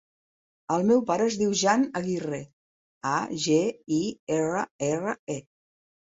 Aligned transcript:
El 0.75 0.83
meu 0.91 1.01
pare 1.09 1.25
es 1.31 1.35
diu 1.41 1.51
Jan 1.63 1.83
Agirre: 1.99 2.39
a, 3.09 3.11
ge, 3.43 3.57
i, 3.97 3.99
erra, 4.39 4.63
erra, 4.89 5.13
e. 5.35 5.37